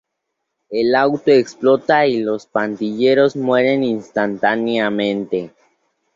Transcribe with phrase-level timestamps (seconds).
[0.71, 5.53] El auto explota y los pandilleros mueren instantáneamente.